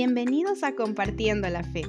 [0.00, 1.82] Bienvenidos a Compartiendo la Fe.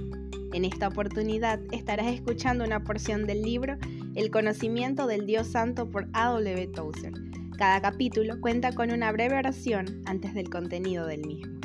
[0.54, 3.78] En esta oportunidad estarás escuchando una porción del libro
[4.16, 6.70] El conocimiento del Dios Santo por A.W.
[6.70, 7.14] Tozer.
[7.56, 11.60] Cada capítulo cuenta con una breve oración antes del contenido del mismo.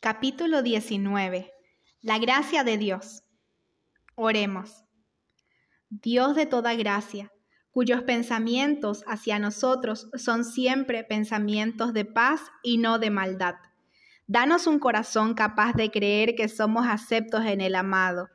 [0.00, 1.52] Capítulo 19.
[2.02, 3.24] La gracia de Dios.
[4.14, 4.84] Oremos.
[5.88, 7.33] Dios de toda gracia
[7.74, 13.56] cuyos pensamientos hacia nosotros son siempre pensamientos de paz y no de maldad.
[14.28, 18.28] Danos un corazón capaz de creer que somos aceptos en el amado,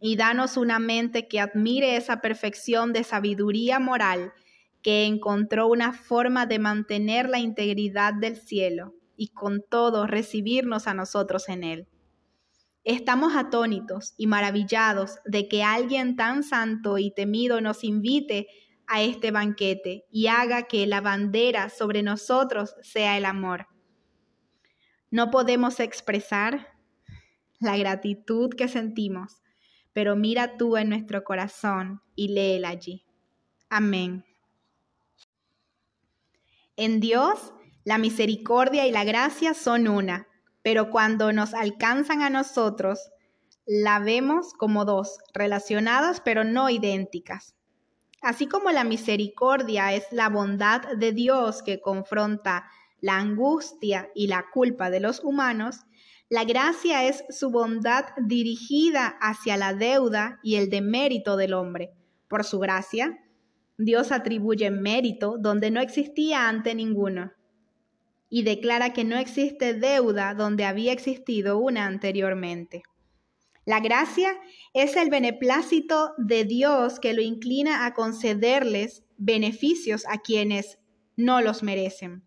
[0.00, 4.32] y danos una mente que admire esa perfección de sabiduría moral
[4.82, 10.94] que encontró una forma de mantener la integridad del cielo y con todo recibirnos a
[10.94, 11.88] nosotros en él.
[12.84, 18.46] Estamos atónitos y maravillados de que alguien tan santo y temido nos invite
[18.86, 23.68] a este banquete y haga que la bandera sobre nosotros sea el amor.
[25.10, 26.76] No podemos expresar
[27.58, 29.40] la gratitud que sentimos,
[29.94, 33.06] pero mira tú en nuestro corazón y léela allí.
[33.70, 34.26] Amén.
[36.76, 37.54] En Dios,
[37.84, 40.28] la misericordia y la gracia son una
[40.64, 43.10] pero cuando nos alcanzan a nosotros,
[43.66, 47.54] la vemos como dos, relacionadas pero no idénticas.
[48.22, 52.64] Así como la misericordia es la bondad de Dios que confronta
[53.02, 55.80] la angustia y la culpa de los humanos,
[56.30, 61.92] la gracia es su bondad dirigida hacia la deuda y el demérito del hombre.
[62.26, 63.18] Por su gracia,
[63.76, 67.32] Dios atribuye mérito donde no existía ante ninguno
[68.34, 72.82] y declara que no existe deuda donde había existido una anteriormente.
[73.64, 74.36] La gracia
[74.72, 80.80] es el beneplácito de Dios que lo inclina a concederles beneficios a quienes
[81.16, 82.24] no los merecen.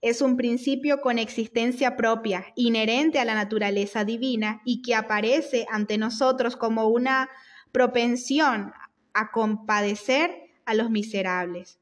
[0.00, 5.98] Es un principio con existencia propia, inherente a la naturaleza divina y que aparece ante
[5.98, 7.28] nosotros como una
[7.72, 8.72] propensión
[9.12, 10.30] a compadecer
[10.64, 11.78] a los miserables,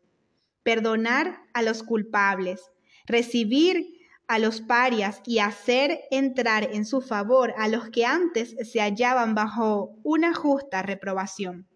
[0.64, 2.72] perdonar a los culpables,
[3.04, 3.94] recibir
[4.26, 9.34] a los parias y hacer entrar en su favor a los que antes se hallaban
[9.34, 11.68] bajo una justa reprobación.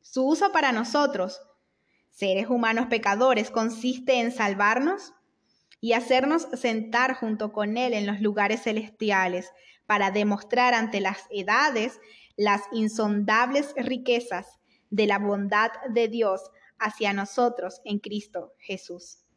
[0.00, 1.40] Su uso para nosotros,
[2.10, 5.14] seres humanos pecadores, consiste en salvarnos
[5.80, 9.52] y hacernos sentar junto con Él en los lugares celestiales
[9.86, 12.00] para demostrar ante las edades
[12.36, 14.58] las insondables riquezas
[14.90, 19.27] de la bondad de Dios hacia nosotros en Cristo Jesús.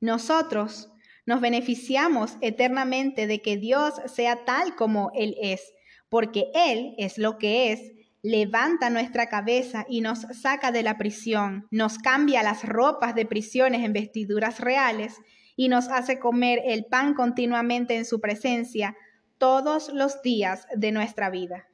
[0.00, 0.90] Nosotros
[1.26, 5.60] nos beneficiamos eternamente de que Dios sea tal como Él es,
[6.08, 7.92] porque Él es lo que es,
[8.22, 13.84] levanta nuestra cabeza y nos saca de la prisión, nos cambia las ropas de prisiones
[13.84, 15.16] en vestiduras reales
[15.54, 18.96] y nos hace comer el pan continuamente en su presencia
[19.38, 21.68] todos los días de nuestra vida.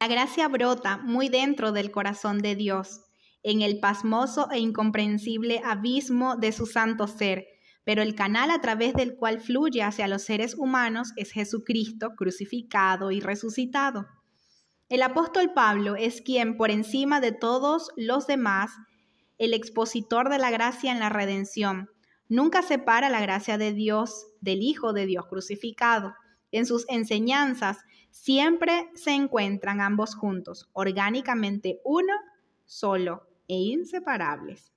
[0.00, 3.07] La gracia brota muy dentro del corazón de Dios
[3.42, 7.46] en el pasmoso e incomprensible abismo de su santo ser,
[7.84, 13.10] pero el canal a través del cual fluye hacia los seres humanos es Jesucristo crucificado
[13.10, 14.06] y resucitado.
[14.88, 18.72] El apóstol Pablo es quien, por encima de todos los demás,
[19.38, 21.90] el expositor de la gracia en la redención,
[22.28, 26.14] nunca separa la gracia de Dios del Hijo de Dios crucificado.
[26.50, 27.78] En sus enseñanzas
[28.10, 32.14] siempre se encuentran ambos juntos, orgánicamente uno
[32.66, 34.72] solo e inseparables.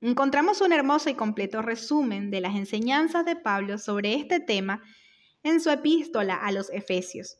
[0.00, 4.82] Encontramos un hermoso y completo resumen de las enseñanzas de Pablo sobre este tema
[5.42, 7.36] en su epístola a los Efesios.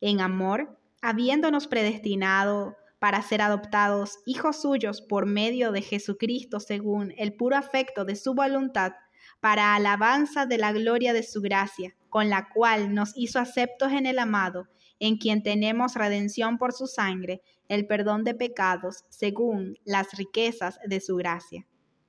[0.00, 7.34] En amor, habiéndonos predestinado para ser adoptados hijos suyos por medio de Jesucristo según el
[7.34, 8.92] puro afecto de su voluntad,
[9.40, 14.06] para alabanza de la gloria de su gracia, con la cual nos hizo aceptos en
[14.06, 20.12] el amado, en quien tenemos redención por su sangre, el perdón de pecados, según las
[20.12, 21.66] riquezas de su gracia.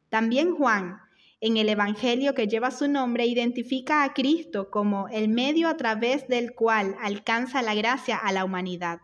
[0.10, 0.98] También Juan,
[1.42, 6.28] en el Evangelio que lleva su nombre, identifica a Cristo como el medio a través
[6.28, 9.00] del cual alcanza la gracia a la humanidad,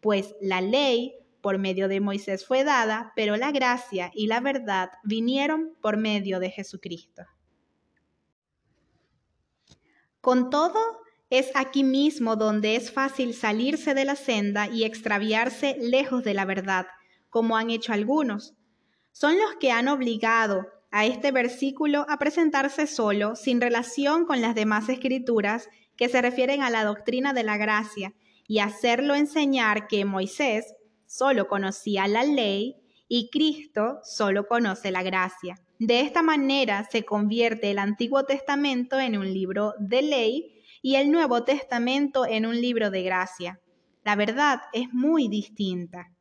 [0.00, 4.90] pues la ley por medio de Moisés fue dada, pero la gracia y la verdad
[5.02, 7.22] vinieron por medio de Jesucristo.
[10.20, 16.22] Con todo, es aquí mismo donde es fácil salirse de la senda y extraviarse lejos
[16.24, 16.86] de la verdad,
[17.30, 18.54] como han hecho algunos.
[19.12, 24.54] Son los que han obligado a este versículo a presentarse solo, sin relación con las
[24.54, 28.14] demás escrituras que se refieren a la doctrina de la gracia,
[28.46, 30.74] y hacerlo enseñar que Moisés
[31.06, 32.76] solo conocía la ley
[33.08, 35.56] y Cristo solo conoce la gracia.
[35.78, 41.10] De esta manera se convierte el Antiguo Testamento en un libro de ley y el
[41.10, 43.58] Nuevo Testamento en un libro de gracia.
[44.04, 46.12] La verdad es muy distinta.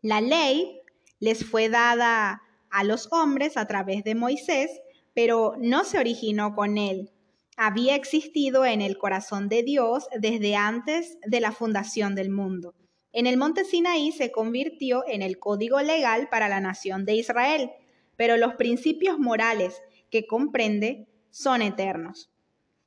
[0.00, 0.80] La ley
[1.20, 4.72] les fue dada a los hombres a través de Moisés,
[5.14, 7.12] pero no se originó con él.
[7.56, 12.74] Había existido en el corazón de Dios desde antes de la fundación del mundo.
[13.12, 17.70] En el monte Sinaí se convirtió en el código legal para la nación de Israel,
[18.16, 19.80] pero los principios morales
[20.10, 22.31] que comprende son eternos.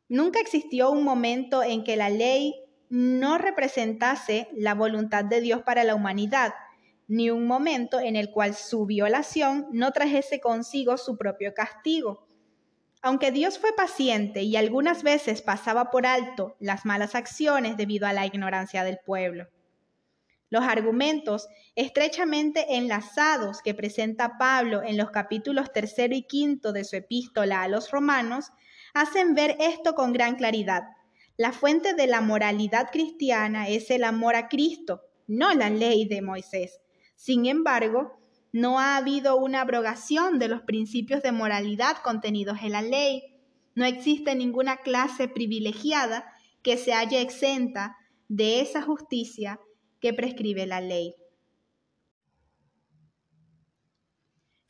[0.08, 2.56] Nunca existió un momento en que la ley
[2.90, 6.54] no representase la voluntad de Dios para la humanidad,
[7.08, 12.28] ni un momento en el cual su violación no trajese consigo su propio castigo.
[13.02, 18.14] Aunque Dios fue paciente y algunas veces pasaba por alto las malas acciones debido a
[18.14, 19.48] la ignorancia del pueblo.
[20.50, 26.96] Los argumentos estrechamente enlazados que presenta Pablo en los capítulos tercero y quinto de su
[26.96, 28.52] epístola a los romanos
[28.96, 30.84] hacen ver esto con gran claridad.
[31.38, 36.22] La fuente de la moralidad cristiana es el amor a Cristo, no la ley de
[36.22, 36.80] Moisés.
[37.16, 38.18] Sin embargo,
[38.54, 43.22] no ha habido una abrogación de los principios de moralidad contenidos en la ley.
[43.76, 46.26] No existe ninguna clase privilegiada
[46.64, 47.98] que se haya exenta
[48.30, 49.60] de esa justicia
[50.00, 51.16] que prescribe la ley.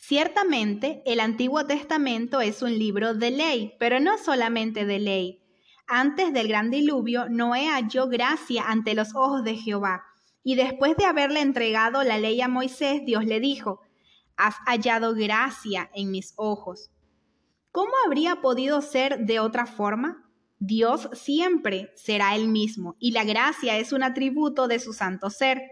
[0.08, 5.42] Ciertamente, el Antiguo Testamento es un libro de ley, pero no solamente de ley.
[5.88, 10.04] Antes del gran diluvio, Noé halló gracia ante los ojos de Jehová
[10.44, 13.82] y después de haberle entregado la ley a Moisés, Dios le dijo,
[14.38, 16.92] Has hallado gracia en mis ojos.
[17.72, 20.30] ¿Cómo habría podido ser de otra forma?
[20.60, 25.64] Dios siempre será el mismo y la gracia es un atributo de su santo ser.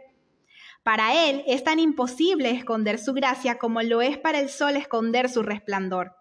[0.84, 5.30] Para Él es tan imposible esconder su gracia como lo es para el sol esconder
[5.30, 6.18] su resplandor.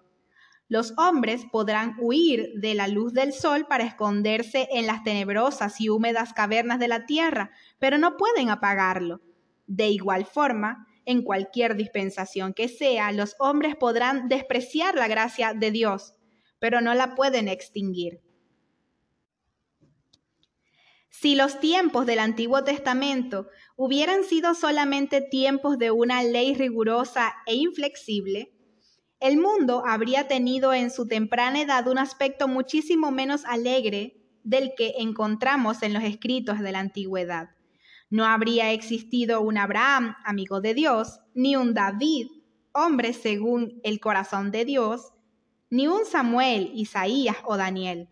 [0.68, 5.88] Los hombres podrán huir de la luz del sol para esconderse en las tenebrosas y
[5.88, 7.50] húmedas cavernas de la tierra,
[7.80, 9.20] pero no pueden apagarlo.
[9.66, 15.72] De igual forma, en cualquier dispensación que sea, los hombres podrán despreciar la gracia de
[15.72, 16.14] Dios,
[16.60, 18.20] pero no la pueden extinguir.
[21.14, 27.54] Si los tiempos del Antiguo Testamento hubieran sido solamente tiempos de una ley rigurosa e
[27.54, 28.50] inflexible,
[29.20, 34.94] el mundo habría tenido en su temprana edad un aspecto muchísimo menos alegre del que
[34.98, 37.50] encontramos en los escritos de la antigüedad.
[38.08, 42.28] No habría existido un Abraham, amigo de Dios, ni un David,
[42.72, 45.12] hombre según el corazón de Dios,
[45.68, 48.08] ni un Samuel, Isaías o Daniel.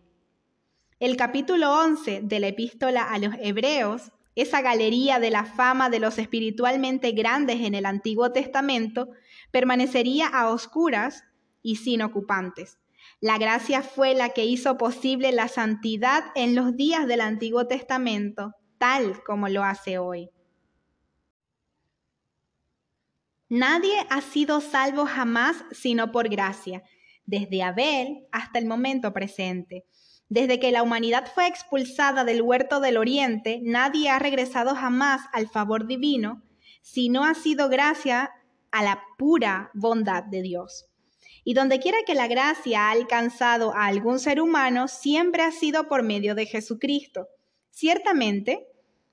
[1.01, 5.99] El capítulo 11 de la epístola a los Hebreos, esa galería de la fama de
[5.99, 9.09] los espiritualmente grandes en el Antiguo Testamento,
[9.49, 11.23] permanecería a oscuras
[11.63, 12.77] y sin ocupantes.
[13.19, 18.53] La gracia fue la que hizo posible la santidad en los días del Antiguo Testamento,
[18.77, 20.29] tal como lo hace hoy.
[23.49, 26.83] Nadie ha sido salvo jamás sino por gracia,
[27.25, 29.87] desde Abel hasta el momento presente.
[30.31, 35.49] Desde que la humanidad fue expulsada del huerto del oriente, nadie ha regresado jamás al
[35.49, 36.41] favor divino,
[36.81, 38.31] si no ha sido gracia
[38.71, 40.85] a la pura bondad de Dios.
[41.43, 45.89] Y donde quiera que la gracia ha alcanzado a algún ser humano, siempre ha sido
[45.89, 47.27] por medio de Jesucristo.
[47.69, 48.69] Ciertamente,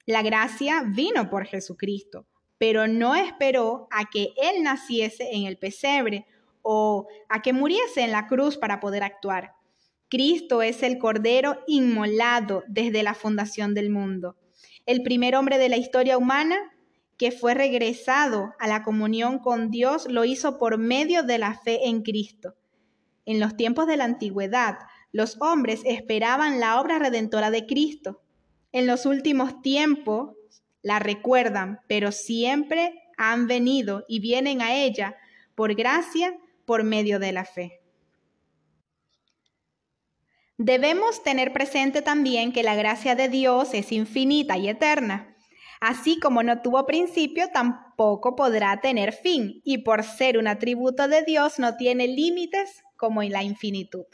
[0.06, 2.28] la gracia vino por Jesucristo,
[2.58, 6.26] pero no esperó a que Él naciese en el pesebre
[6.62, 9.57] o a que muriese en la cruz para poder actuar.
[10.08, 14.36] Cristo es el Cordero inmolado desde la fundación del mundo.
[14.86, 16.56] El primer hombre de la historia humana
[17.18, 21.88] que fue regresado a la comunión con Dios, lo hizo por medio de la fe
[21.88, 22.54] en Cristo.
[23.26, 24.78] En los tiempos de la antigüedad,
[25.12, 28.22] los hombres esperaban la obra redentora de Cristo.
[28.70, 30.36] En los últimos tiempos
[30.80, 35.16] la recuerdan, pero siempre han venido y vienen a ella
[35.56, 37.77] por gracia, por medio de la fe.
[40.60, 45.36] Debemos tener presente también que la gracia de Dios es infinita y eterna.
[45.80, 51.22] Así como no tuvo principio, tampoco podrá tener fin, y por ser un atributo de
[51.22, 54.06] Dios no tiene límites como en la infinitud.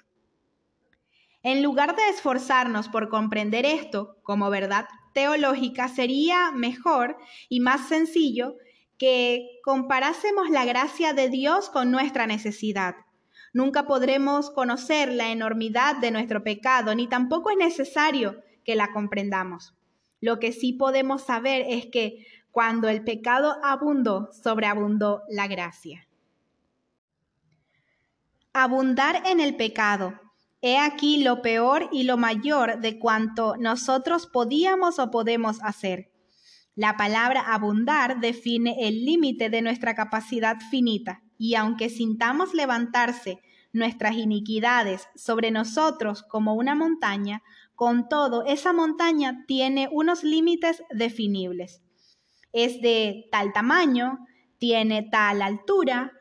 [1.42, 4.84] En lugar de esforzarnos por comprender esto como verdad
[5.14, 7.16] teológica, sería mejor
[7.48, 8.56] y más sencillo
[8.98, 12.96] que comparásemos la gracia de Dios con nuestra necesidad.
[13.54, 19.74] Nunca podremos conocer la enormidad de nuestro pecado, ni tampoco es necesario que la comprendamos.
[20.20, 26.06] Lo que sí podemos saber es que Cuando el pecado abundó, sobreabundó la gracia.
[28.52, 30.20] Abundar en el pecado.
[30.62, 36.12] He aquí lo peor y lo mayor de cuanto nosotros podíamos o podemos hacer.
[36.76, 43.40] La palabra abundar define el límite de nuestra capacidad finita, y aunque sintamos levantarse
[43.72, 47.42] nuestras iniquidades sobre nosotros como una montaña,
[47.74, 51.82] con todo, esa montaña tiene unos límites definibles.
[52.52, 54.26] Es de tal tamaño,
[54.58, 56.12] tiene tal altura,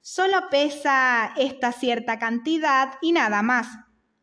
[0.00, 3.68] solo pesa esta cierta cantidad y nada más.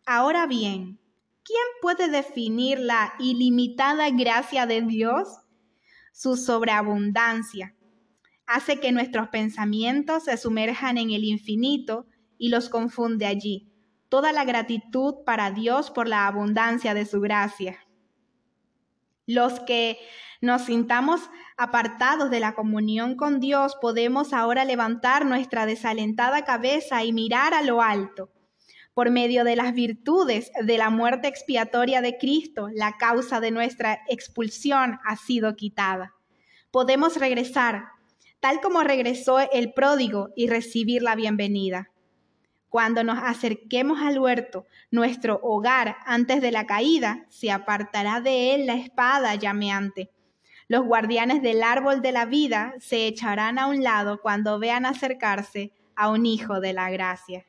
[0.06, 1.00] Ahora bien,
[1.44, 5.28] ¿quién puede definir la ilimitada gracia de Dios?
[6.12, 7.76] Su sobreabundancia
[8.50, 12.08] hace que nuestros pensamientos se sumerjan en el infinito
[12.40, 13.72] y los confunde allí.
[14.10, 17.78] Toda la gratitud para Dios por la abundancia de su gracia.
[19.28, 20.00] Los que
[20.42, 21.22] nos sintamos
[21.58, 27.62] apartados de la comunión con Dios, podemos ahora levantar nuestra desalentada cabeza y mirar a
[27.62, 28.32] lo alto.
[28.96, 34.00] Por medio de las virtudes de la muerte expiatoria de Cristo, la causa de nuestra
[34.10, 36.16] expulsión ha sido quitada.
[36.72, 37.90] Podemos regresar,
[38.40, 41.92] tal como regresó el pródigo, y recibir la bienvenida.
[42.70, 48.68] Cuando nos acerquemos al huerto, nuestro hogar, antes de la caída, se apartará de él
[48.68, 50.12] la espada llameante.
[50.68, 55.72] Los guardianes del árbol de la vida se echarán a un lado cuando vean acercarse
[55.96, 57.46] a un hijo de la gracia.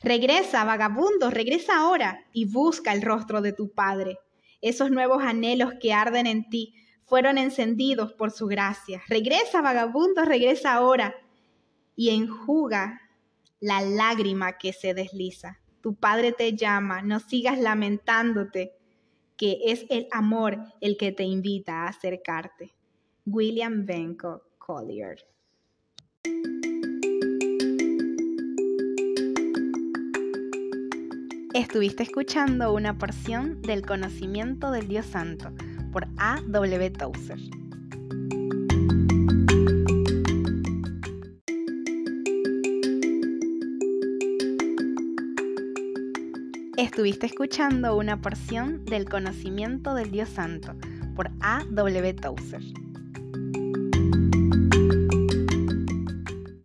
[0.00, 4.18] Regresa, vagabundo, regresa ahora y busca el rostro de tu Padre.
[4.60, 6.74] Esos nuevos anhelos que arden en ti
[7.12, 9.02] fueron encendidos por su gracia.
[9.06, 11.14] Regresa, vagabundo, regresa ahora
[11.94, 13.02] y enjuga
[13.60, 15.60] la lágrima que se desliza.
[15.82, 18.72] Tu Padre te llama, no sigas lamentándote,
[19.36, 22.72] que es el amor el que te invita a acercarte.
[23.26, 25.18] William Benko Collier.
[31.52, 35.52] Estuviste escuchando una porción del conocimiento del Dios Santo
[35.92, 36.40] por A.
[36.48, 36.90] W.
[36.90, 37.38] Tozer.
[46.76, 50.74] Estuviste escuchando una porción del conocimiento del Dios Santo
[51.14, 51.62] por A.
[51.70, 52.14] W.
[52.14, 52.81] Tozer.